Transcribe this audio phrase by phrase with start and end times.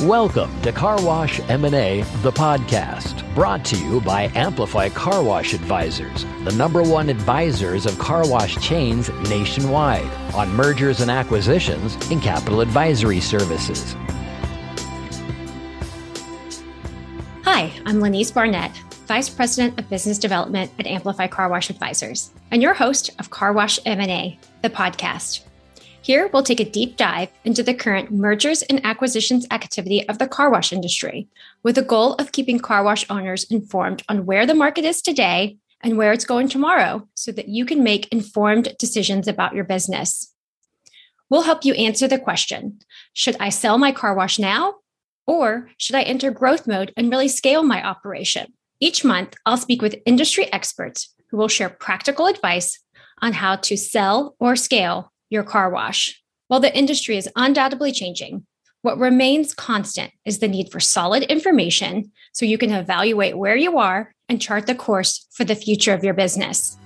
[0.00, 6.24] Welcome to Car Wash M&A, the podcast, brought to you by Amplify Car Wash Advisors,
[6.44, 12.62] the number one advisors of car wash chains nationwide on mergers and acquisitions and capital
[12.62, 13.94] advisory services.
[17.44, 22.60] Hi, I'm Lanese Barnett, Vice President of Business Development at Amplify Car Wash Advisors, and
[22.60, 25.42] your host of Car Wash M&A, the podcast.
[26.02, 30.26] Here, we'll take a deep dive into the current mergers and acquisitions activity of the
[30.26, 31.28] car wash industry,
[31.62, 35.56] with the goal of keeping car wash owners informed on where the market is today
[35.80, 40.32] and where it's going tomorrow so that you can make informed decisions about your business.
[41.30, 42.80] We'll help you answer the question
[43.12, 44.76] Should I sell my car wash now?
[45.28, 48.52] Or should I enter growth mode and really scale my operation?
[48.78, 52.78] Each month, I'll speak with industry experts who will share practical advice
[53.22, 56.22] on how to sell or scale your car wash.
[56.48, 58.44] While the industry is undoubtedly changing,
[58.82, 63.78] what remains constant is the need for solid information so you can evaluate where you
[63.78, 66.76] are and chart the course for the future of your business.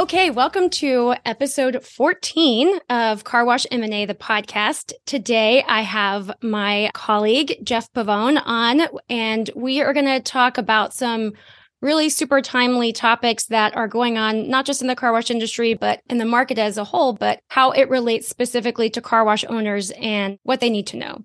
[0.00, 4.94] Okay, welcome to episode 14 of Car Wash M&A, the podcast.
[5.04, 10.94] Today I have my colleague Jeff Pavone on, and we are going to talk about
[10.94, 11.34] some
[11.82, 15.74] really super timely topics that are going on, not just in the car wash industry,
[15.74, 19.44] but in the market as a whole, but how it relates specifically to car wash
[19.50, 21.22] owners and what they need to know.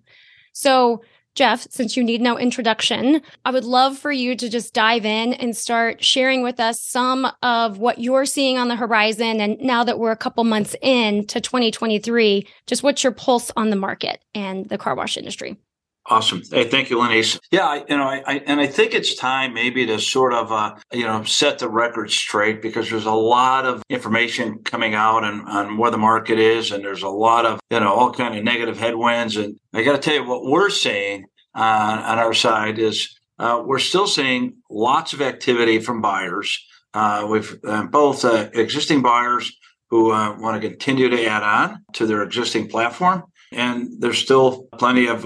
[0.51, 1.01] So
[1.36, 5.33] Jeff, since you need no introduction, I would love for you to just dive in
[5.33, 9.41] and start sharing with us some of what you're seeing on the horizon.
[9.41, 13.69] And now that we're a couple months in to 2023, just what's your pulse on
[13.69, 15.58] the market and the car wash industry?
[16.07, 16.43] Awesome.
[16.51, 17.39] Hey, thank you, Lanese.
[17.49, 20.51] Yeah, I, you know, I, I, and I think it's time maybe to sort of,
[20.51, 25.23] uh, you know, set the record straight because there's a lot of information coming out
[25.23, 28.38] on, on where the market is, and there's a lot of, you know, all kind
[28.38, 29.35] of negative headwinds.
[29.35, 33.63] And I got to tell you, what we're seeing uh, on our side is uh,
[33.65, 36.63] we're still seeing lots of activity from buyers.
[36.94, 39.51] Uh, with uh, both uh, existing buyers
[39.89, 43.21] who uh, want to continue to add on to their existing platform,
[43.51, 45.25] and there's still plenty of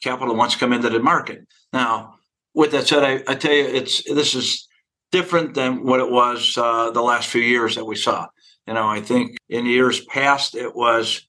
[0.00, 1.46] capital wants to come into the market.
[1.72, 2.14] Now,
[2.54, 4.66] with that said, I, I tell you, it's this is
[5.12, 8.26] different than what it was uh, the last few years that we saw.
[8.66, 11.26] You know, I think in years past it was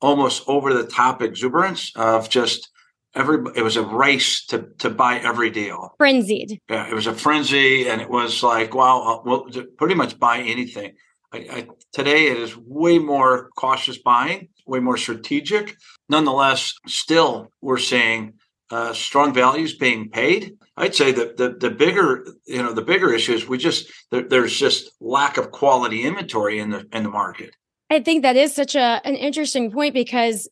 [0.00, 2.70] almost over the top exuberance of just
[3.14, 3.38] every.
[3.54, 5.94] It was a race to to buy every deal.
[5.98, 6.60] Frenzied.
[6.68, 10.94] Yeah, it was a frenzy, and it was like, wow, well, pretty much buy anything.
[11.36, 15.76] I, I, today it is way more cautious buying, way more strategic.
[16.08, 18.34] Nonetheless, still we're seeing
[18.70, 20.56] uh, strong values being paid.
[20.76, 24.22] I'd say that the the bigger you know the bigger issue is we just there,
[24.22, 27.54] there's just lack of quality inventory in the in the market.
[27.88, 30.48] I think that is such a an interesting point because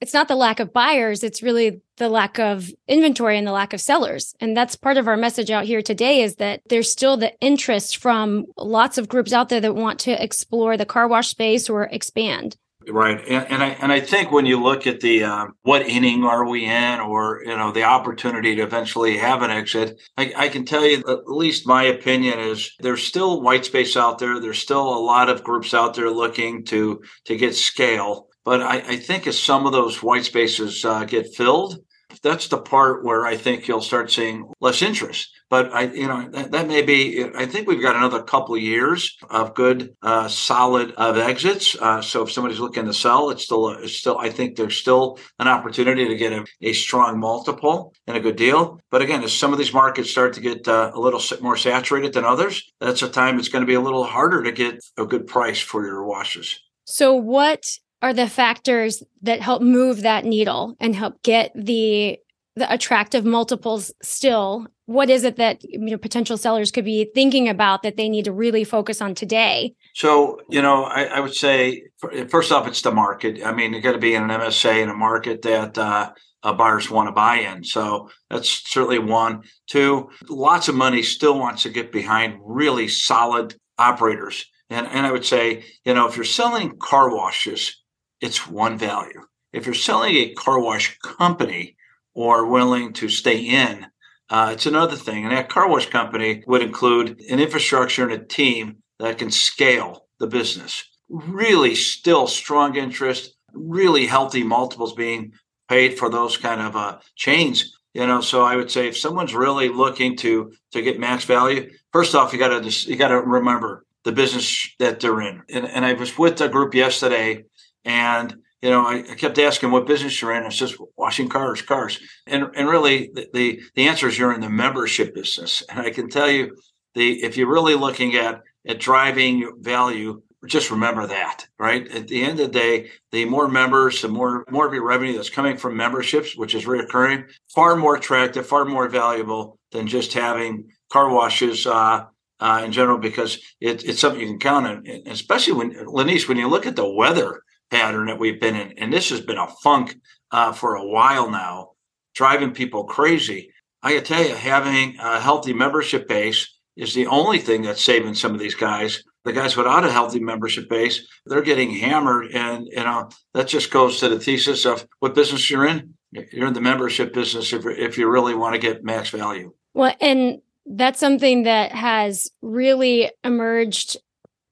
[0.00, 3.72] it's not the lack of buyers, it's really the lack of inventory and the lack
[3.72, 4.34] of sellers.
[4.40, 7.96] And that's part of our message out here today is that there's still the interest
[7.96, 11.84] from lots of groups out there that want to explore the car wash space or
[11.84, 12.56] expand.
[12.88, 16.22] Right, and, and I and I think when you look at the uh, what inning
[16.24, 20.48] are we in, or you know the opportunity to eventually have an exit, I, I,
[20.48, 24.38] can tell you at least my opinion is there's still white space out there.
[24.38, 28.76] There's still a lot of groups out there looking to to get scale, but I,
[28.76, 31.80] I think as some of those white spaces uh, get filled,
[32.22, 35.30] that's the part where I think you'll start seeing less interest.
[35.50, 37.24] But I, you know, that, that may be.
[37.24, 41.76] I think we've got another couple of years of good, uh, solid of exits.
[41.78, 44.16] Uh, so if somebody's looking to sell, it's still, it's still.
[44.16, 48.36] I think there's still an opportunity to get a, a strong multiple and a good
[48.36, 48.80] deal.
[48.92, 52.12] But again, as some of these markets start to get uh, a little more saturated
[52.12, 55.04] than others, that's a time it's going to be a little harder to get a
[55.04, 56.60] good price for your washes.
[56.84, 57.66] So what
[58.02, 62.18] are the factors that help move that needle and help get the
[62.56, 64.66] the attractive multiples still.
[64.86, 68.24] What is it that you know potential sellers could be thinking about that they need
[68.24, 69.74] to really focus on today?
[69.94, 71.82] So you know i, I would say
[72.28, 73.44] first off it's the market.
[73.44, 76.52] I mean you got to be in an msa in a market that uh, uh,
[76.52, 77.64] buyers want to buy in.
[77.64, 79.42] So that's certainly one.
[79.66, 84.46] Two lots of money still wants to get behind really solid operators.
[84.68, 87.82] And, and i would say you know if you're selling car washes
[88.26, 89.22] it's one value.
[89.52, 91.76] If you're selling a car wash company
[92.14, 93.86] or willing to stay in,
[94.28, 95.24] uh, it's another thing.
[95.24, 100.08] And that car wash company would include an infrastructure and a team that can scale
[100.18, 100.84] the business.
[101.08, 105.32] Really, still strong interest, really healthy multiples being
[105.68, 107.72] paid for those kind of uh, chains.
[107.94, 111.70] You know, so I would say if someone's really looking to to get max value,
[111.92, 115.42] first off, you got to you got to remember the business that they're in.
[115.48, 117.44] And, and I was with a group yesterday,
[117.86, 120.44] and you know, I, I, kept asking what business you're in.
[120.44, 122.00] It's just washing cars, cars.
[122.26, 125.62] And and really the, the, the answer is you're in the membership business.
[125.70, 126.56] And I can tell you
[126.94, 131.86] the if you're really looking at at driving value, just remember that, right?
[131.92, 135.14] At the end of the day, the more members, the more more of your revenue
[135.14, 140.12] that's coming from memberships, which is reoccurring, far more attractive, far more valuable than just
[140.12, 142.06] having car washes uh,
[142.40, 144.86] uh, in general, because it, it's something you can count on.
[144.86, 148.72] And especially when Lanese, when you look at the weather pattern that we've been in,
[148.78, 149.96] and this has been a funk
[150.30, 151.70] uh, for a while now,
[152.14, 153.50] driving people crazy.
[153.82, 158.34] I tell you, having a healthy membership base is the only thing that's saving some
[158.34, 159.02] of these guys.
[159.24, 162.30] The guys without a healthy membership base, they're getting hammered.
[162.32, 165.94] And, you know, that just goes to the thesis of what business you're in.
[166.32, 169.52] You're in the membership business if, if you really want to get max value.
[169.74, 173.96] Well, and that's something that has really emerged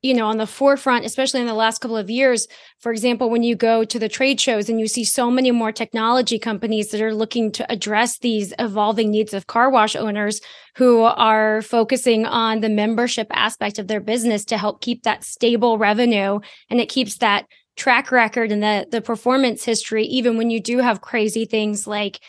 [0.05, 2.47] you know on the forefront especially in the last couple of years.
[2.79, 5.73] For example when you go to the trade shows and you see so many more
[5.73, 10.41] technology companies that are looking to address these evolving needs of car wash owners
[10.77, 15.79] who are focusing on the membership aspect of their business to help keep that stable
[15.79, 16.39] revenue.
[16.69, 17.47] And it keeps that
[17.77, 22.21] track record and the the performance history even when you do have crazy things like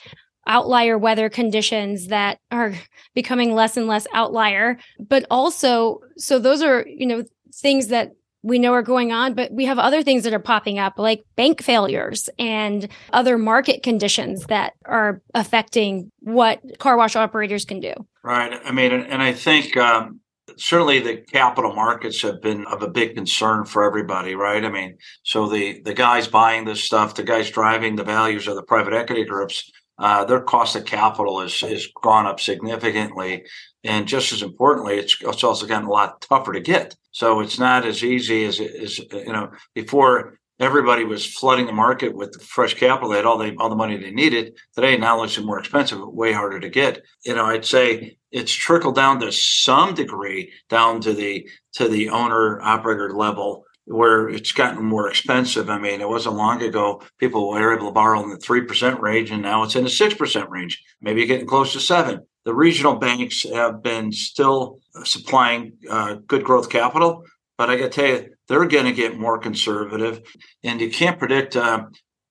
[0.47, 2.73] outlier weather conditions that are
[3.13, 4.77] becoming less and less outlier.
[4.99, 7.23] But also so those are you know
[7.55, 8.11] things that
[8.43, 11.23] we know are going on, but we have other things that are popping up, like
[11.35, 17.93] bank failures and other market conditions that are affecting what car wash operators can do.
[18.23, 18.59] Right.
[18.63, 20.19] I mean, and I think um,
[20.57, 24.63] certainly the capital markets have been of a big concern for everybody, right?
[24.63, 28.55] I mean, so the the guys buying this stuff, the guys driving the values of
[28.55, 33.45] the private equity groups, uh, their cost of capital is is gone up significantly,
[33.83, 36.95] and just as importantly, it's it's also gotten a lot tougher to get.
[37.11, 40.37] So it's not as easy as as you know before.
[40.57, 43.09] Everybody was flooding the market with fresh capital.
[43.09, 44.57] They had all the all the money they needed.
[44.73, 47.01] Today, knowledge is more expensive, way harder to get.
[47.25, 52.09] You know, I'd say it's trickled down to some degree down to the to the
[52.09, 55.69] owner operator level where it's gotten more expensive.
[55.69, 58.99] I mean, it wasn't long ago people were able to borrow in the three percent
[58.99, 62.25] range, and now it's in the six percent range, maybe getting close to seven.
[62.45, 67.23] The regional banks have been still supplying uh, good growth capital,
[67.57, 70.21] but I got to tell you, they're going to get more conservative,
[70.63, 71.55] and you can't predict.
[71.55, 71.85] Uh,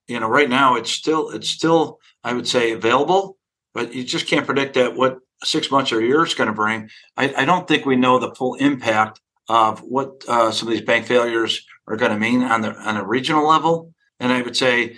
[0.06, 3.36] you know, right now it's still it's still I would say available,
[3.74, 6.54] but you just can't predict that what six months or a year is going to
[6.54, 6.88] bring.
[7.16, 10.84] I, I don't think we know the full impact of what uh, some of these
[10.84, 13.92] bank failures are going to mean on the on a regional level.
[14.20, 14.96] And I would say,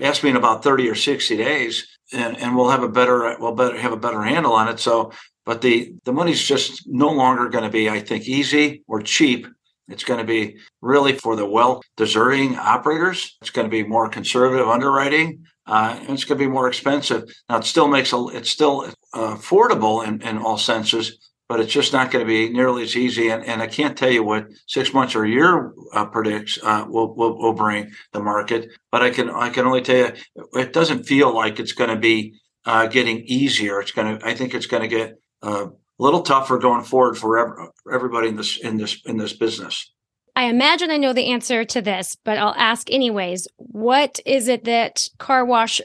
[0.00, 3.54] ask me in about thirty or sixty days, and, and we'll have a better we'll
[3.54, 4.80] better have a better handle on it.
[4.80, 5.12] So,
[5.44, 9.46] but the the money's just no longer going to be, I think, easy or cheap.
[9.88, 13.36] It's going to be really for the well deserving operators.
[13.42, 15.44] It's going to be more conservative underwriting.
[15.66, 17.22] Uh, and it's going to be more expensive.
[17.48, 18.82] Now, it still makes a, it's still
[19.14, 22.96] uh, affordable in, in all senses, but it's just not going to be nearly as
[22.96, 23.28] easy.
[23.28, 26.86] And, and I can't tell you what six months or a year uh, predicts uh,
[26.88, 28.70] will, will, will bring the market.
[28.90, 30.12] But I can I can only tell you
[30.54, 33.80] it doesn't feel like it's going to be uh, getting easier.
[33.80, 37.16] It's going to I think it's going to get uh, a little tougher going forward
[37.16, 39.90] for everybody in this in this in this business.
[40.36, 43.46] I imagine I know the answer to this, but I'll ask anyways.
[43.56, 45.80] What is it that car wash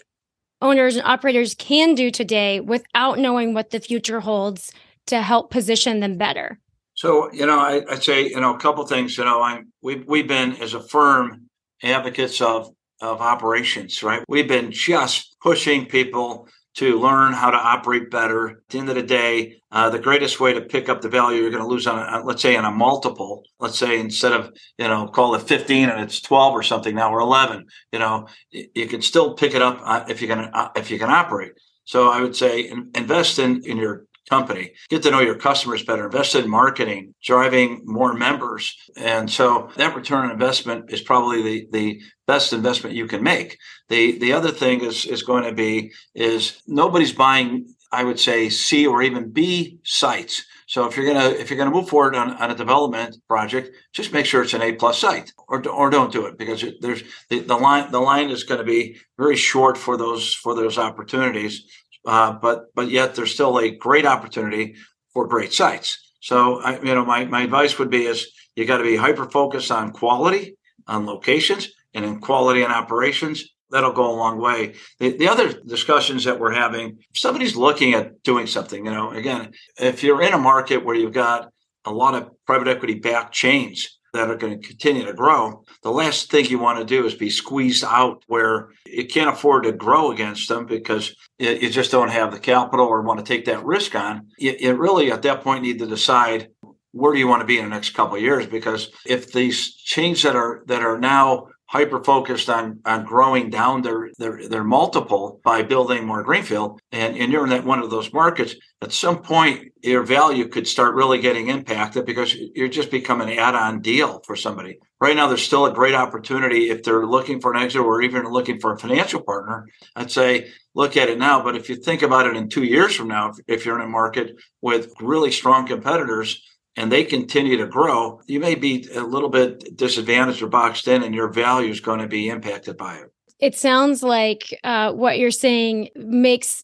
[0.61, 4.71] owners and operators can do today without knowing what the future holds?
[5.09, 6.59] To help position them better?
[6.95, 9.17] So, you know, I, would say, you know, a couple things.
[9.17, 11.47] You know, I'm we've we've been as a firm
[11.81, 14.23] advocates of of operations, right?
[14.27, 18.49] We've been just pushing people to learn how to operate better.
[18.49, 21.41] At the end of the day, uh, the greatest way to pick up the value
[21.41, 23.43] you're going to lose on, a, let's say, on a multiple.
[23.59, 27.13] Let's say instead of you know call it 15 and it's 12 or something now
[27.13, 27.65] or 11.
[27.93, 30.99] You know, you can still pick it up uh, if you can uh, if you
[30.99, 31.53] can operate.
[31.85, 34.71] So I would say invest in in your company.
[34.89, 38.75] Get to know your customers better, invest in marketing, driving more members.
[38.95, 43.57] And so that return on investment is probably the, the best investment you can make.
[43.89, 48.49] The the other thing is is going to be is nobody's buying, I would say,
[48.49, 50.45] C or even B sites.
[50.67, 54.13] So if you're gonna if you're gonna move forward on, on a development project, just
[54.13, 57.39] make sure it's an A plus site, or or don't do it because there's the,
[57.39, 61.65] the line the line is going to be very short for those for those opportunities
[62.05, 64.75] uh, but but yet there's still a great opportunity
[65.13, 66.13] for great sites.
[66.21, 69.29] So I, you know, my my advice would be is you got to be hyper
[69.29, 73.43] focused on quality, on locations, and in quality and operations.
[73.71, 74.73] that'll go a long way.
[74.99, 79.11] The, the other discussions that we're having, if somebody's looking at doing something, you know,
[79.11, 81.51] again, if you're in a market where you've got
[81.85, 85.91] a lot of private equity backed chains that are going to continue to grow, the
[85.91, 89.71] last thing you want to do is be squeezed out where you can't afford to
[89.71, 93.63] grow against them because you just don't have the capital or want to take that
[93.63, 94.27] risk on.
[94.37, 96.49] You, really, at that point, need to decide
[96.91, 99.75] where do you want to be in the next couple of years because if these
[99.75, 104.63] chains that are that are now hyper focused on on growing down their their their
[104.63, 106.81] multiple by building more greenfield.
[106.91, 108.55] And, and you're in that one of those markets.
[108.81, 113.29] At some point your value could start really getting impacted because you're just become an
[113.29, 114.79] add-on deal for somebody.
[114.99, 118.23] Right now there's still a great opportunity if they're looking for an exit or even
[118.23, 119.67] looking for a financial partner.
[119.95, 122.95] I'd say look at it now but if you think about it in two years
[122.95, 126.41] from now if you're in a market with really strong competitors
[126.75, 131.03] and they continue to grow, you may be a little bit disadvantaged or boxed in,
[131.03, 133.11] and your value is going to be impacted by it.
[133.39, 136.63] It sounds like uh, what you're saying makes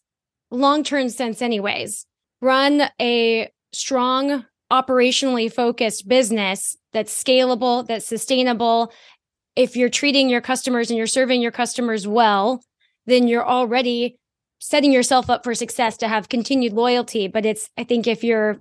[0.51, 2.05] long term sense, anyways.
[2.41, 8.91] Run a strong, operationally focused business that's scalable, that's sustainable.
[9.55, 12.61] If you're treating your customers and you're serving your customers well,
[13.05, 14.17] then you're already
[14.59, 17.27] setting yourself up for success to have continued loyalty.
[17.27, 18.59] But it's, I think, if you're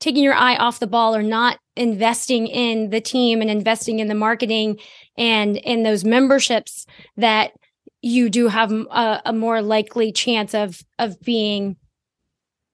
[0.00, 4.08] taking your eye off the ball or not investing in the team and investing in
[4.08, 4.78] the marketing
[5.16, 6.86] and in those memberships
[7.16, 7.52] that
[8.02, 11.76] you do have a, a, more likely chance of of being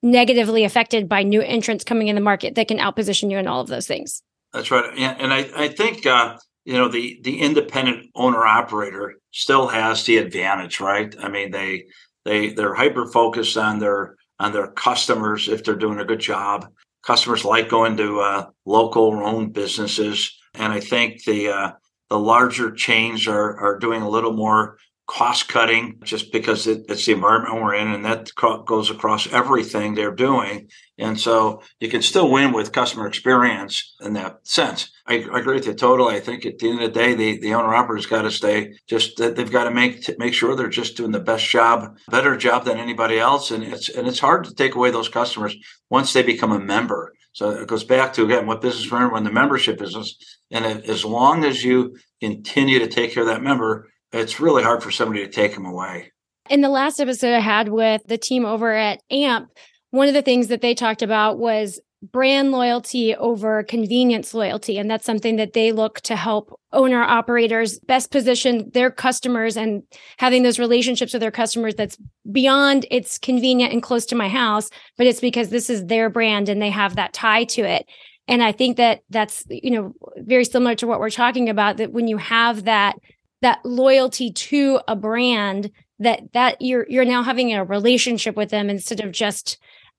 [0.03, 3.61] negatively affected by new entrants coming in the market that can outposition you in all
[3.61, 4.23] of those things.
[4.53, 9.69] That's right, and I I think uh, you know the the independent owner operator still
[9.69, 11.15] has the advantage, right?
[11.21, 11.85] I mean they
[12.25, 16.67] they they're hyper focused on their on their customers if they're doing a good job
[17.03, 21.73] customers like going to uh, local owned businesses, and I think the uh,
[22.11, 24.79] the larger chains are are doing a little more
[25.13, 29.31] cost cutting just because it, it's the environment we're in, and that co- goes across
[29.31, 30.69] everything they're doing.
[30.97, 34.91] And so you can still win with customer experience in that sense.
[35.07, 36.15] I, I agree with you totally.
[36.15, 38.73] I think at the end of the day, the, the owner operator's got to stay
[38.87, 42.35] just that they've got to make make sure they're just doing the best job, better
[42.39, 43.51] job than anybody else.
[43.51, 45.55] And it's and it's hard to take away those customers
[45.91, 47.13] once they become a member.
[47.33, 50.17] So it goes back to again what business we're in, we're in the membership business.
[50.51, 54.83] And as long as you continue to take care of that member, it's really hard
[54.83, 56.13] for somebody to take them away.
[56.51, 59.49] In the last episode I had with the team over at AMP,
[59.91, 64.77] one of the things that they talked about was brand loyalty over convenience loyalty.
[64.77, 69.85] And that's something that they look to help owner operators best position their customers and
[70.19, 71.97] having those relationships with their customers that's
[72.31, 76.49] beyond it's convenient and close to my house, but it's because this is their brand
[76.49, 77.87] and they have that tie to it.
[78.27, 81.93] And I think that that's, you know, very similar to what we're talking about that
[81.93, 82.97] when you have that
[83.43, 88.71] that loyalty to a brand that that you're you're now having a relationship with them
[88.71, 89.59] instead of just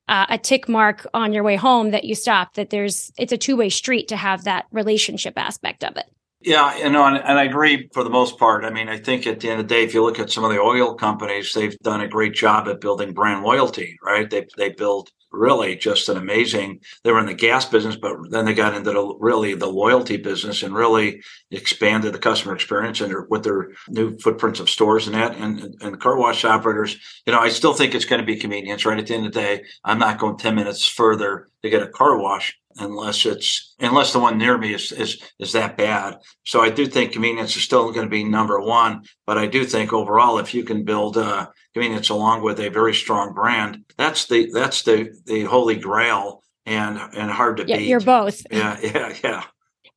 [0.10, 3.38] uh, a tick mark on your way home that you stop that there's it's a
[3.38, 6.06] two-way street to have that relationship aspect of it.
[6.42, 8.66] Yeah you know and, and i agree for the most part.
[8.66, 10.44] I mean i think at the end of the day if you look at some
[10.44, 14.30] of the oil companies they've done a great job at building brand loyalty right?
[14.30, 18.46] They, they build really just an amazing they were in the gas business but then
[18.46, 21.22] they got into the, really the loyalty business and really
[21.52, 26.00] expanded the customer experience and with their new footprints of stores and that and and
[26.00, 29.08] car wash operators you know i still think it's going to be convenience right at
[29.08, 32.18] the end of the day i'm not going 10 minutes further to get a car
[32.18, 36.18] wash unless it's unless the one near me is is is that bad.
[36.46, 39.04] So I do think convenience is still going to be number one.
[39.26, 42.94] But I do think overall, if you can build uh, convenience along with a very
[42.94, 47.88] strong brand, that's the that's the the holy grail and and hard to yeah, beat.
[47.88, 48.42] You're both.
[48.52, 49.44] Yeah, yeah, yeah.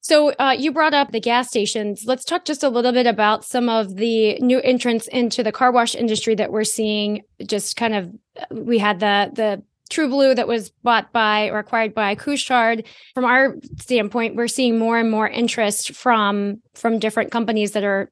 [0.01, 2.05] So uh, you brought up the gas stations.
[2.07, 5.73] Let's talk just a little bit about some of the new entrants into the car
[5.73, 7.23] wash industry that we're seeing.
[7.45, 8.15] Just kind of,
[8.53, 12.85] we had the the True Blue that was bought by or acquired by Couche-Tard.
[13.15, 18.11] From our standpoint, we're seeing more and more interest from from different companies that are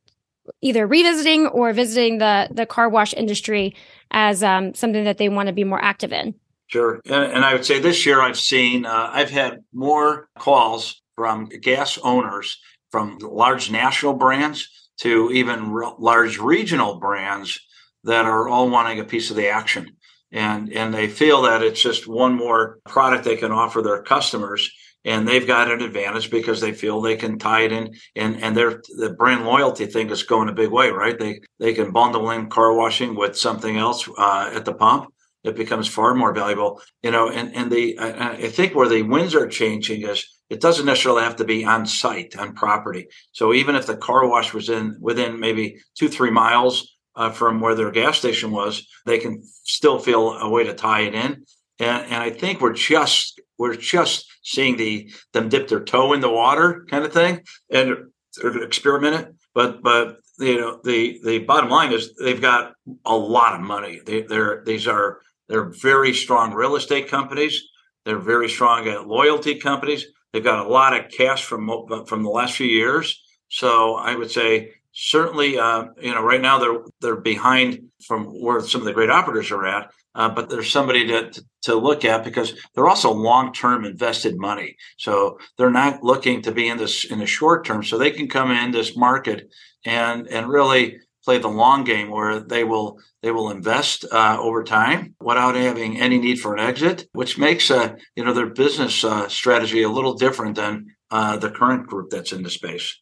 [0.61, 3.75] either revisiting or visiting the the car wash industry
[4.11, 6.35] as um, something that they want to be more active in.
[6.67, 11.03] Sure, and, and I would say this year I've seen uh, I've had more calls
[11.17, 12.59] from gas owners
[12.91, 17.61] from large national brands to even re- large regional brands
[18.05, 19.97] that are all wanting a piece of the action
[20.35, 24.71] and and they feel that it's just one more product they can offer their customers
[25.05, 27.95] and they've got an advantage because they feel they can tie it in.
[28.17, 31.19] And and their the brand loyalty thing is going a big way right?
[31.19, 35.11] They they can bundle in car washing with something else uh, at the pump.
[35.45, 39.35] It becomes far more valuable you know and and the i think where the winds
[39.35, 43.09] are changing is it doesn't necessarily have to be on site on property.
[43.33, 47.61] So even if the car wash was in within maybe two three miles uh, from
[47.61, 51.45] where their gas station was, they can still feel a way to tie it in.
[51.79, 56.21] And, and I think we're just we're just seeing the them dip their toe in
[56.21, 57.97] the water kind of thing and
[58.43, 59.35] experiment it.
[59.55, 64.01] But but you know the the bottom line is they've got a lot of money.
[64.05, 67.63] They, they're these are they're very strong real estate companies.
[68.05, 70.07] They're very strong at loyalty companies.
[70.33, 71.71] They've got a lot of cash from
[72.07, 73.23] from the last few years.
[73.49, 78.61] So I would say certainly, uh, you know, right now they're they're behind from where
[78.61, 79.91] some of the great operators are at.
[80.15, 84.77] Uh, but there's somebody to, to, to look at because they're also long-term invested money.
[84.97, 87.83] So they're not looking to be in this in the short term.
[87.83, 89.49] So they can come in this market
[89.85, 94.63] and and really play the long game where they will they will invest uh, over
[94.63, 99.03] time without having any need for an exit, which makes uh, you know their business
[99.05, 103.01] uh, strategy a little different than uh, the current group that's in the space.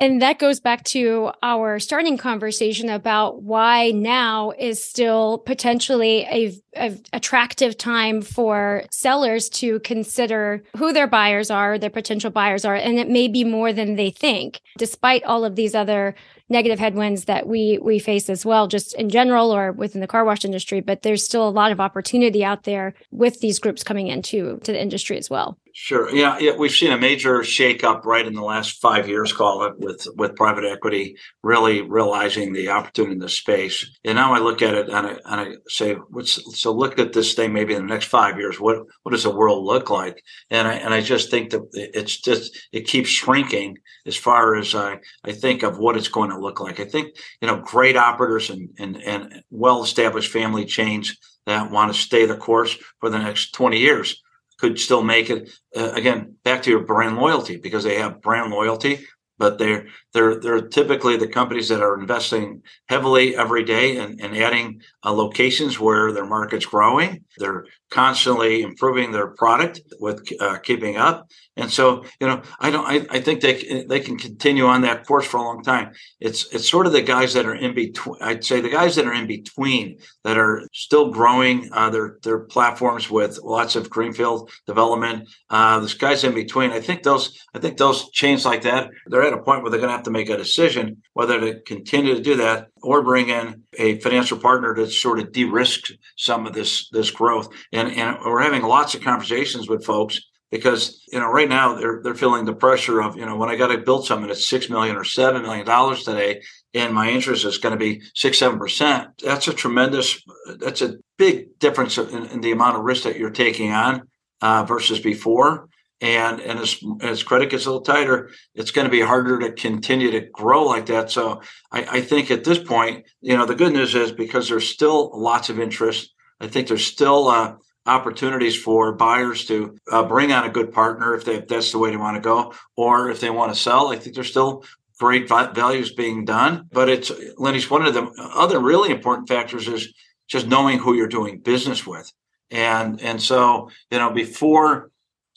[0.00, 6.62] And that goes back to our starting conversation about why now is still potentially a,
[6.76, 12.76] a, attractive time for sellers to consider who their buyers are, their potential buyers are,
[12.76, 16.14] and it may be more than they think, despite all of these other
[16.48, 20.24] negative headwinds that we we face as well, just in general or within the car
[20.24, 20.80] wash industry.
[20.80, 24.72] But there's still a lot of opportunity out there with these groups coming into to
[24.72, 25.58] the industry as well.
[25.80, 26.10] Sure.
[26.12, 29.74] Yeah, yeah, we've seen a major shakeup right in the last five years, call it,
[29.78, 33.88] with with private equity really realizing the opportunity in the space.
[34.04, 37.12] And now I look at it and I, and I say, what's so look at
[37.12, 38.58] this thing maybe in the next five years.
[38.58, 40.20] What what does the world look like?
[40.50, 44.74] And I and I just think that it's just it keeps shrinking as far as
[44.74, 46.80] I I think of what it's going to look like.
[46.80, 51.16] I think you know great operators and and and well established family chains
[51.46, 54.20] that want to stay the course for the next twenty years
[54.58, 58.50] could still make it uh, again back to your brand loyalty because they have brand
[58.50, 59.06] loyalty
[59.38, 64.36] but they're they're they're typically the companies that are investing heavily every day and, and
[64.36, 67.24] adding uh, locations where their market's growing.
[67.38, 72.86] They're constantly improving their product with uh, keeping up, and so you know I don't
[72.86, 75.92] I, I think they they can continue on that course for a long time.
[76.20, 78.16] It's it's sort of the guys that are in between.
[78.20, 82.40] I'd say the guys that are in between that are still growing uh, their their
[82.40, 85.28] platforms with lots of greenfield development.
[85.50, 86.70] Uh, this guys in between.
[86.70, 89.80] I think those I think those chains like that they're at a point where they're
[89.80, 93.28] going to have to make a decision whether to continue to do that or bring
[93.28, 97.48] in a financial partner to sort of de-risk some of this this growth.
[97.70, 100.18] And and we're having lots of conversations with folks
[100.50, 103.56] because you know right now they're they're feeling the pressure of you know when I
[103.56, 106.40] got to build something at six million or seven million dollars today,
[106.72, 109.10] and my interest is going to be six seven percent.
[109.22, 110.22] That's a tremendous.
[110.58, 114.08] That's a big difference in, in the amount of risk that you're taking on
[114.40, 115.68] uh, versus before
[116.00, 119.52] and and as as credit gets a little tighter, it's going to be harder to
[119.52, 121.10] continue to grow like that.
[121.10, 124.68] So I, I think at this point, you know, the good news is because there's
[124.68, 126.12] still lots of interest.
[126.40, 127.54] I think there's still uh,
[127.86, 131.78] opportunities for buyers to uh, bring on a good partner if, they, if that's the
[131.78, 133.88] way they want to go, or if they want to sell.
[133.88, 134.64] I think there's still
[135.00, 136.68] great values being done.
[136.70, 139.92] But it's Lanese one of the other really important factors is
[140.28, 142.12] just knowing who you're doing business with,
[142.50, 144.90] and and so you know before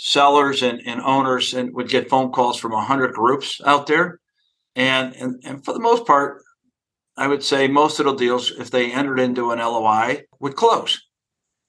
[0.04, 4.20] sellers and, and owners and would get phone calls from 100 groups out there.
[4.76, 6.42] And, and and for the most part
[7.18, 11.00] i would say most of the deals if they entered into an loi would close.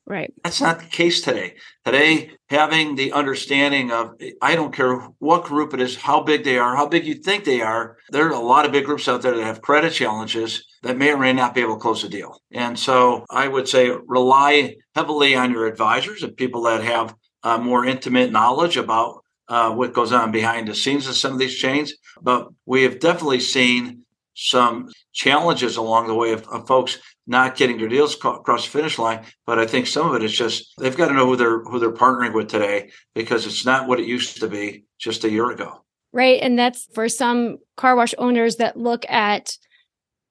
[0.07, 0.33] Right.
[0.42, 1.55] That's not the case today.
[1.85, 6.59] Today having the understanding of i don't care what group it is how big they
[6.59, 9.21] are how big you think they are there are a lot of big groups out
[9.21, 12.09] there that have credit challenges that may or may not be able to close a
[12.09, 12.40] deal.
[12.53, 17.59] And so i would say rely heavily on your advisors and people that have uh,
[17.59, 21.57] more intimate knowledge about uh, what goes on behind the scenes of some of these
[21.57, 21.94] chains.
[22.20, 27.78] But we have definitely seen some challenges along the way of, of folks not getting
[27.78, 29.24] their deals across the finish line.
[29.46, 31.78] But I think some of it is just they've got to know who they're who
[31.78, 35.50] they're partnering with today because it's not what it used to be just a year
[35.50, 35.85] ago.
[36.12, 39.57] Right, and that's for some car wash owners that look at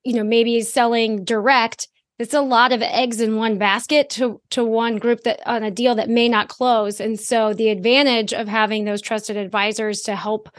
[0.04, 1.88] you know maybe selling direct
[2.22, 5.72] it's a lot of eggs in one basket to to one group that on a
[5.72, 7.00] deal that may not close.
[7.00, 10.50] And so the advantage of having those trusted advisors to help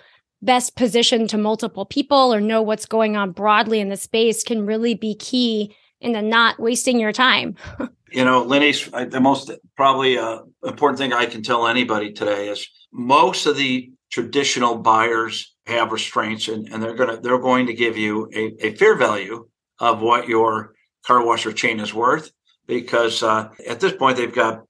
[0.42, 4.66] best position to multiple people or know what's going on broadly in the space can
[4.66, 7.56] really be key in the not wasting your time.
[8.14, 12.68] You know Lanese the most probably uh, important thing i can tell anybody today is
[12.92, 17.96] most of the traditional buyers have restraints and, and they're gonna they're going to give
[17.96, 19.48] you a, a fair value
[19.78, 20.74] of what your
[21.06, 22.30] car washer chain is worth
[22.66, 24.64] because uh, at this point they've got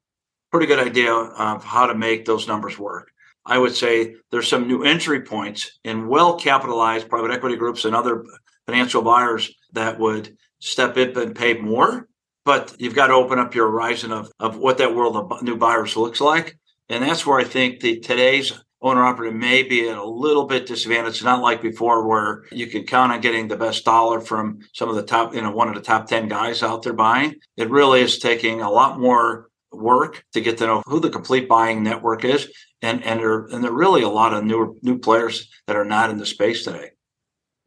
[0.51, 3.11] pretty good idea of how to make those numbers work.
[3.45, 7.97] I would say there's some new entry points in well capitalized private equity groups and
[7.97, 8.25] other
[8.67, 12.07] financial buyers that would step in and pay more,
[12.45, 15.57] but you've got to open up your horizon of, of what that world of new
[15.57, 16.57] buyers looks like.
[16.89, 20.67] And that's where I think the today's owner operator may be at a little bit
[20.67, 21.25] disadvantaged.
[21.25, 24.97] Not like before, where you can count on getting the best dollar from some of
[24.97, 27.37] the top, you know, one of the top 10 guys out there buying.
[27.57, 31.49] It really is taking a lot more work to get to know who the complete
[31.49, 32.49] buying network is.
[32.83, 35.85] And, and there, and there are really a lot of new, new players that are
[35.85, 36.91] not in the space today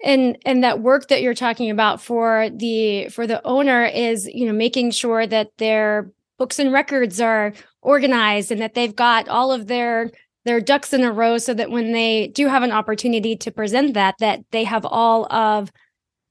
[0.04, 4.46] and and that work that you're talking about for the for the owner is you
[4.46, 9.52] know making sure that their books and records are organized and that they've got all
[9.52, 10.12] of their
[10.46, 13.94] their ducks in a row so that when they do have an opportunity to present
[13.96, 15.72] that that they have all of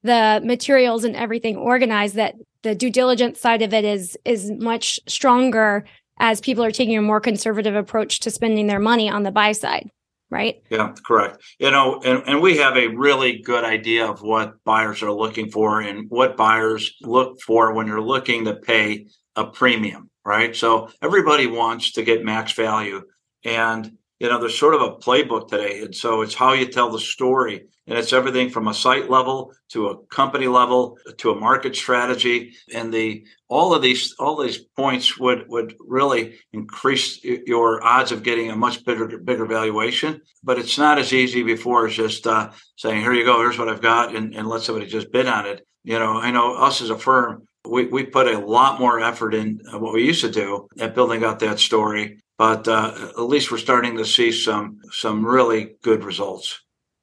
[0.03, 5.00] the materials and everything organized that the due diligence side of it is is much
[5.07, 5.85] stronger
[6.18, 9.53] as people are taking a more conservative approach to spending their money on the buy
[9.53, 9.90] side
[10.31, 10.62] right?
[10.68, 11.42] Yeah correct.
[11.59, 15.50] You know and, and we have a really good idea of what buyers are looking
[15.50, 20.57] for and what buyers look for when you're looking to pay a premium right?
[20.57, 23.03] So everybody wants to get max value.
[23.44, 25.83] And you know, there's sort of a playbook today.
[25.83, 27.67] And so it's how you tell the story.
[27.87, 32.55] And it's everything from a site level to a company level to a market strategy.
[32.73, 38.23] And the all of these all these points would would really increase your odds of
[38.23, 40.23] getting a much bigger bigger valuation.
[40.43, 43.69] But it's not as easy before as just uh, saying, here you go, here's what
[43.69, 45.67] I've got, and, and let somebody just bid on it.
[45.83, 49.35] You know, I know us as a firm, we, we put a lot more effort
[49.35, 53.51] in what we used to do at building out that story but uh, at least
[53.51, 56.61] we're starting to see some some really good results.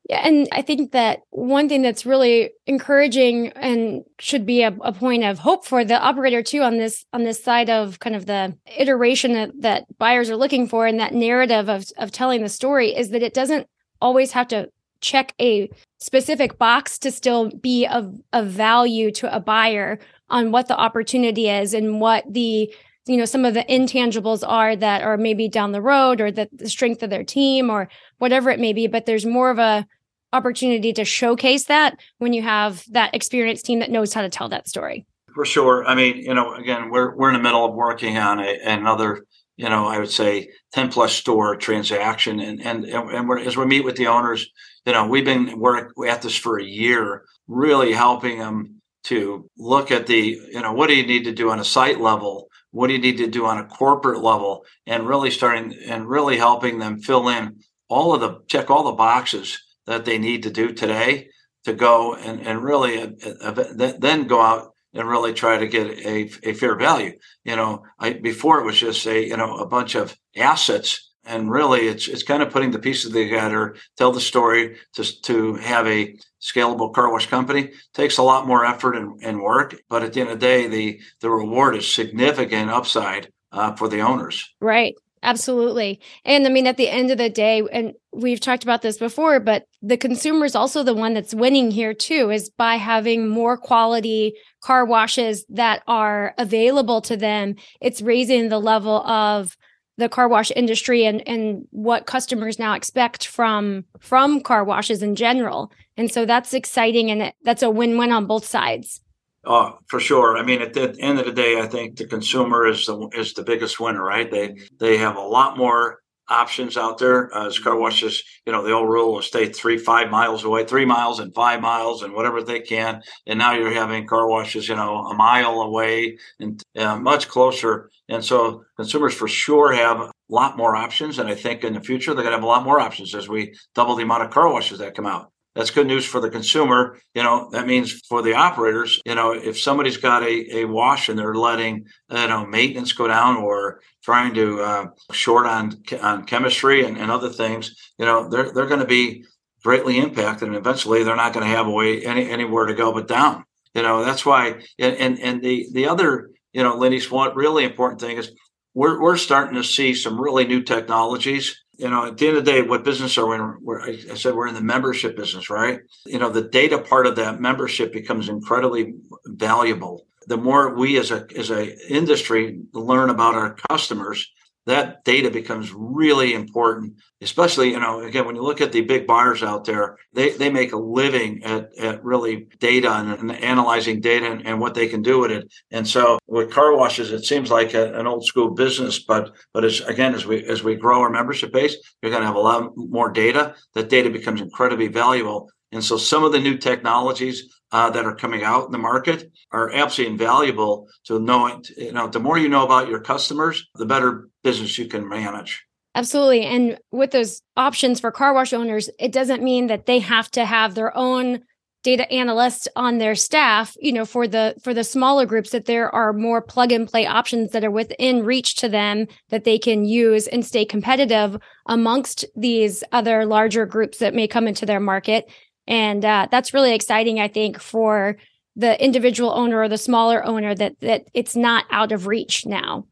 [0.10, 4.92] Yeah, and I think that one thing that's really encouraging and should be a, a,
[4.92, 8.26] point of hope for the operator too on this on this side of kind of
[8.26, 12.50] the iteration that, that buyers are looking for and that narrative of of telling the
[12.50, 13.68] story is that it doesn't
[14.02, 14.70] always have to
[15.02, 20.68] check a specific box to still be of, of value to a buyer on what
[20.68, 22.74] the opportunity is and what the
[23.08, 26.50] you know some of the intangibles are that are maybe down the road or that
[26.52, 29.86] the strength of their team or whatever it may be but there's more of a
[30.34, 34.48] opportunity to showcase that when you have that experienced team that knows how to tell
[34.48, 35.06] that story.
[35.34, 35.86] For sure.
[35.86, 39.26] I mean you know again we're we're in the middle of working on a, another
[39.58, 42.40] you know i would say 10 plus store transaction.
[42.40, 44.48] And and and we're, as we meet with the owners
[44.86, 49.92] you know we've been work at this for a year really helping them to look
[49.92, 52.88] at the you know what do you need to do on a site level what
[52.88, 56.80] do you need to do on a corporate level and really starting and really helping
[56.80, 60.74] them fill in all of the check all the boxes that they need to do
[60.74, 61.28] today
[61.66, 63.10] to go and, and really uh,
[63.42, 63.64] uh,
[64.00, 67.18] then go out and really try to get a, a fair value.
[67.44, 71.52] You know I, before it was just a you know a bunch of assets and
[71.52, 75.88] really it's it's kind of putting the pieces together tell the story to, to have
[75.88, 77.72] a scalable car wash company.
[77.94, 80.68] Takes a lot more effort and, and work but at the end of the day
[80.68, 84.54] the the reward is significant upside uh, for the owners.
[84.60, 84.96] Right.
[85.24, 86.02] Absolutely.
[86.26, 89.40] And i mean at the end of the day and we've talked about this before
[89.40, 93.56] but the consumer is also the one that's winning here too is by having more
[93.56, 97.56] quality car washes that are available to them.
[97.82, 99.58] It's raising the level of
[100.02, 105.16] the car wash industry and and what customers now expect from from car washes in
[105.16, 109.02] general and so that's exciting and that's a win-win on both sides
[109.44, 110.38] Oh, for sure.
[110.38, 113.34] I mean, at the end of the day, I think the consumer is the is
[113.34, 114.30] the biggest winner, right?
[114.30, 116.01] They they have a lot more
[116.32, 117.36] options out there.
[117.36, 120.66] Uh, as car washes, you know, the old rule was stay three, five miles away,
[120.66, 123.02] three miles and five miles and whatever they can.
[123.28, 127.90] And now you're having car washes, you know, a mile away and uh, much closer.
[128.10, 131.20] And so consumers for sure have a lot more options.
[131.20, 133.28] And I think in the future, they're going to have a lot more options as
[133.28, 135.32] we double the amount of car washes that come out.
[135.56, 136.98] That's good news for the consumer.
[137.14, 141.10] You know, that means for the operators, you know, if somebody's got a, a wash
[141.10, 146.24] and they're letting, you know, maintenance go down or trying to uh, short on on
[146.26, 149.26] chemistry and, and other things, you know, they're they're going to be
[149.64, 152.94] greatly impacted and eventually they're not going to have a way any anywhere to go
[152.94, 153.44] but down.
[153.74, 158.00] You know, that's why and and, the the other, you know, Lanese one really important
[158.00, 158.32] thing is
[158.74, 162.46] we're we're starting to see some really new technologies you know, at the end of
[162.46, 163.58] the day, what business are we in?
[163.60, 165.80] We're, I said we're in the membership business, right?
[166.06, 168.94] You know, the data part of that membership becomes incredibly
[169.26, 170.06] valuable.
[170.28, 174.32] The more we as a as a industry learn about our customers,
[174.72, 179.06] that data becomes really important especially you know again when you look at the big
[179.06, 184.00] buyers out there they, they make a living at, at really data and, and analyzing
[184.00, 185.52] data and, and, what they can do with it.
[185.72, 189.64] And so with car washes it seems like a, an old school business but but
[189.64, 192.40] as again as we as we grow our membership base you're going to have a
[192.40, 193.56] lot more data.
[193.74, 195.50] That data becomes incredibly valuable.
[195.72, 199.32] And so some of the new technologies uh, that are coming out in the market
[199.52, 203.86] are absolutely invaluable to knowing, you know, the more you know about your customers, the
[203.86, 205.66] better business you can manage.
[205.94, 206.44] Absolutely.
[206.44, 210.46] And with those options for car wash owners, it doesn't mean that they have to
[210.46, 211.42] have their own
[211.84, 215.94] data analyst on their staff you know for the for the smaller groups that there
[215.94, 219.86] are more plug and play options that are within reach to them that they can
[219.86, 225.30] use and stay competitive amongst these other larger groups that may come into their market
[225.68, 228.16] and uh, that's really exciting i think for
[228.56, 232.86] the individual owner or the smaller owner that that it's not out of reach now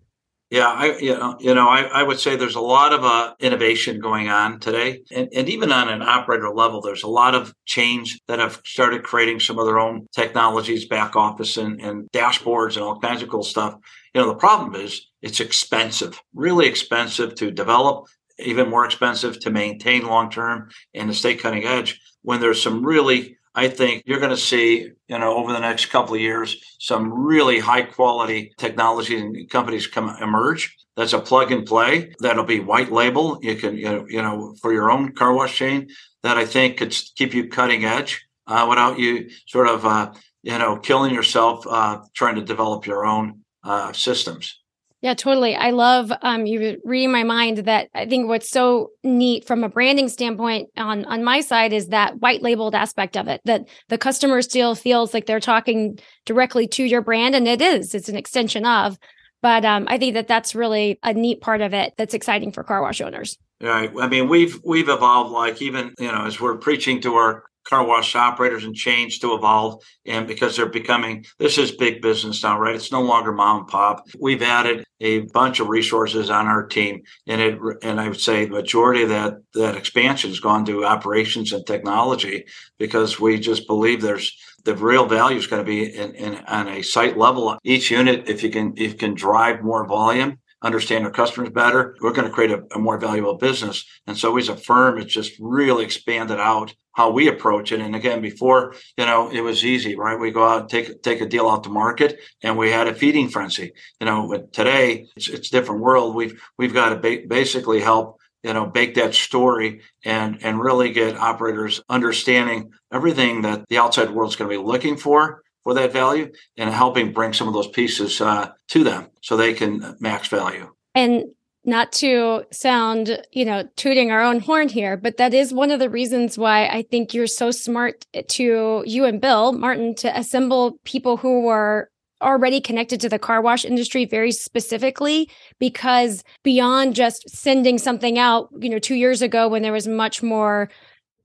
[0.50, 3.34] yeah, I you know, you know I, I would say there's a lot of uh,
[3.40, 7.54] innovation going on today, and, and even on an operator level, there's a lot of
[7.66, 12.76] change that have started creating some of their own technologies, back office, and, and dashboards,
[12.76, 13.76] and all kinds of cool stuff.
[14.16, 18.08] You know, the problem is it's expensive, really expensive to develop,
[18.40, 22.00] even more expensive to maintain long term, and to stay cutting edge.
[22.24, 25.88] When there's some really I think you're going to see, you know, over the next
[25.88, 30.76] couple of years, some really high quality technology and companies come emerge.
[30.96, 32.14] That's a plug and play.
[32.20, 33.40] That'll be white label.
[33.42, 35.90] You can, you know, you know for your own car wash chain.
[36.24, 40.12] That I think could keep you cutting edge uh, without you sort of, uh,
[40.44, 44.60] you know, killing yourself uh, trying to develop your own uh, systems.
[45.02, 45.56] Yeah, totally.
[45.56, 49.70] I love um, you reading my mind that I think what's so neat from a
[49.70, 53.98] branding standpoint on on my side is that white labeled aspect of it that the
[53.98, 57.96] customer still feels like they're talking directly to your brand, and it is.
[57.96, 58.98] It's an extension of.
[59.42, 62.66] But um, I think that that's really a neat part of it that's exciting for
[62.66, 63.38] car wash owners.
[63.62, 63.90] Right.
[63.98, 67.86] I mean, we've we've evolved like even you know as we're preaching to our car
[67.86, 72.60] wash operators and chains to evolve and because they're becoming this is big business now
[72.60, 72.76] right?
[72.76, 74.06] It's no longer mom and pop.
[74.20, 78.46] We've added a bunch of resources on our team and it and i would say
[78.46, 82.44] the majority of that that expansion has gone to operations and technology
[82.78, 86.68] because we just believe there's the real value is going to be in, in on
[86.68, 87.58] a site level.
[87.64, 91.96] Each unit if you can if you can drive more volume understand our customers better,
[92.02, 93.86] we're going to create a, a, more valuable business.
[94.08, 97.80] And so as a firm, it's just really expanded out how we approach it.
[97.80, 100.20] And again, before, you know, it was easy, right?
[100.20, 103.30] We go out, take, take a deal out to market and we had a feeding
[103.30, 103.72] frenzy.
[104.02, 106.16] You know, but today it's, it's a different world.
[106.16, 110.92] We've, we've got to ba- basically help you know bake that story and and really
[110.94, 115.74] get operators understanding everything that the outside world is going to be looking for for
[115.74, 119.96] that value and helping bring some of those pieces uh, to them so they can
[120.00, 120.70] max value.
[120.96, 121.26] And
[121.66, 125.80] not to sound, you know, tooting our own horn here, but that is one of
[125.80, 130.80] the reasons why I think you're so smart to you and Bill Martin to assemble
[130.84, 131.90] people who were
[132.22, 138.50] already connected to the car wash industry very specifically because beyond just sending something out,
[138.60, 140.70] you know, 2 years ago when there was much more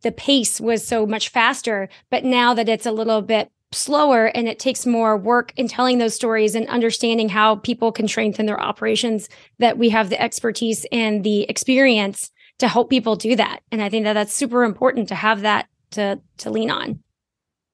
[0.03, 4.49] the pace was so much faster, but now that it's a little bit slower and
[4.49, 8.61] it takes more work in telling those stories and understanding how people can strengthen their
[8.61, 13.61] operations that we have the expertise and the experience to help people do that.
[13.71, 17.01] And i think that that's super important to have that to to lean on.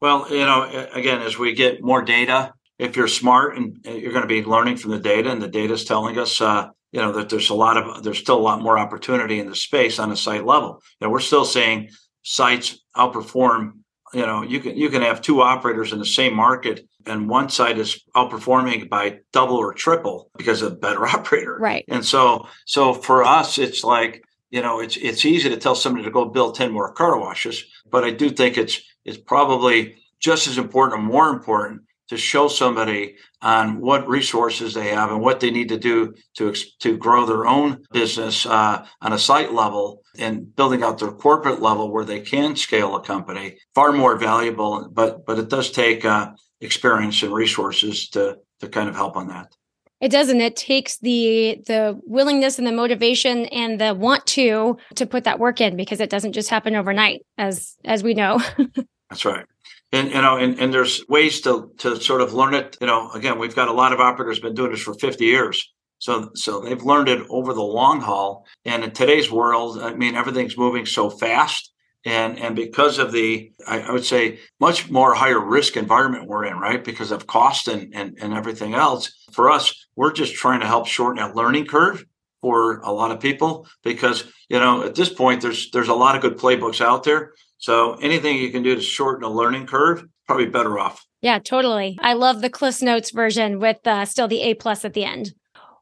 [0.00, 4.12] Well you know again as we get more data if you're smart and uh, you're
[4.12, 7.00] going to be learning from the data and the data is telling us uh, you
[7.00, 9.98] know that there's a lot of there's still a lot more opportunity in the space
[9.98, 10.82] on a site level.
[11.00, 11.90] Know, we're still seeing
[12.22, 13.79] sites outperform
[14.12, 17.48] you know you can you can have two operators in the same market and one
[17.48, 21.56] side is outperforming by double or triple because of a better operator.
[21.58, 21.84] Right.
[21.88, 26.04] And so so for us it's like you know it's it's easy to tell somebody
[26.04, 30.46] to go build 10 more car washes but i do think it's it's probably just
[30.46, 35.38] as important or more important to show somebody on what resources they have and what
[35.38, 40.02] they need to do to to grow their own business uh, on a site level
[40.18, 44.88] and building out their corporate level where they can scale a company far more valuable
[44.92, 49.28] but but it does take uh, experience and resources to to kind of help on
[49.28, 49.54] that.
[50.00, 55.06] It doesn't it takes the the willingness and the motivation and the want to to
[55.06, 58.40] put that work in because it doesn't just happen overnight as as we know.
[59.10, 59.46] That's right
[59.92, 62.76] and you know and, and there's ways to to sort of learn it.
[62.80, 65.72] You know again we've got a lot of operators been doing this for 50 years.
[65.98, 68.46] So so they've learned it over the long haul.
[68.64, 71.72] And in today's world i mean everything's moving so fast.
[72.04, 76.46] And and because of the I, I, would say much more higher risk environment we're
[76.46, 80.60] in right because of cost and, and and everything else for us we're just trying
[80.60, 82.06] to help shorten that learning curve
[82.40, 86.16] for a lot of people because you know at this point there's there's a lot
[86.16, 90.04] of good playbooks out there so anything you can do to shorten a learning curve,
[90.26, 91.04] probably better off.
[91.20, 91.98] Yeah, totally.
[92.00, 95.34] I love the Cliff Notes version with uh, still the A plus at the end.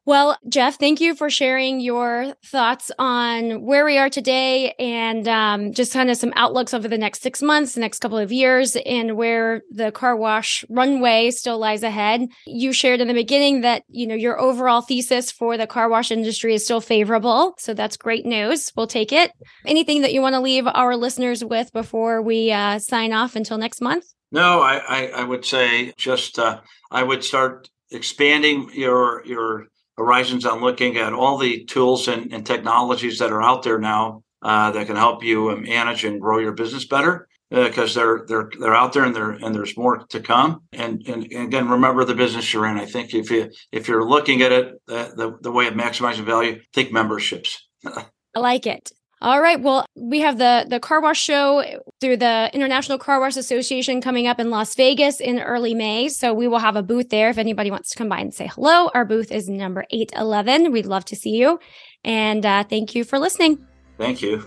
[0.09, 5.71] Well, Jeff, thank you for sharing your thoughts on where we are today and um,
[5.71, 8.75] just kind of some outlooks over the next six months, the next couple of years,
[8.87, 12.27] and where the car wash runway still lies ahead.
[12.47, 16.09] You shared in the beginning that you know your overall thesis for the car wash
[16.09, 18.73] industry is still favorable, so that's great news.
[18.75, 19.31] We'll take it.
[19.67, 23.59] Anything that you want to leave our listeners with before we uh, sign off until
[23.59, 24.05] next month?
[24.31, 29.67] No, I, I, I would say just uh, I would start expanding your your
[29.99, 34.23] horizons on looking at all the tools and, and technologies that are out there now
[34.41, 38.49] uh, that can help you manage and grow your business better because uh, they're they're
[38.59, 40.61] they're out there and there and there's more to come.
[40.71, 42.77] And, and, and again, remember the business you're in.
[42.77, 46.25] I think if you if you're looking at it uh, the the way of maximizing
[46.25, 47.67] value, think memberships.
[47.85, 48.91] I like it.
[49.21, 49.59] All right.
[49.59, 51.63] Well, we have the the car wash show
[51.99, 56.07] through the International Car Wash Association coming up in Las Vegas in early May.
[56.07, 58.47] So we will have a booth there if anybody wants to come by and say
[58.47, 58.89] hello.
[58.93, 60.71] Our booth is number 811.
[60.71, 61.59] We'd love to see you.
[62.03, 63.65] And uh, thank you for listening.
[63.97, 64.45] Thank you.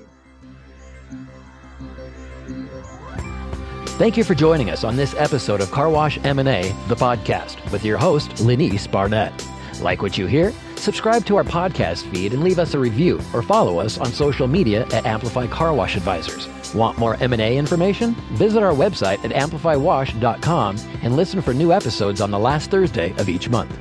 [3.99, 7.85] Thank you for joining us on this episode of Car Wash M&A, the podcast, with
[7.85, 9.33] your host, Lanese Barnett.
[9.81, 10.53] Like what you hear?
[10.83, 14.49] Subscribe to our podcast feed and leave us a review or follow us on social
[14.49, 16.49] media at Amplify Car Wash Advisors.
[16.75, 18.17] Want more M&A information?
[18.33, 23.29] Visit our website at amplifywash.com and listen for new episodes on the last Thursday of
[23.29, 23.73] each month.